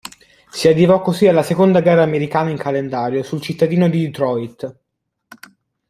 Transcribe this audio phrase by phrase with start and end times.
[0.49, 4.77] Si arrivò così alla seconda gara americana in calendario sul cittadino di Detroit.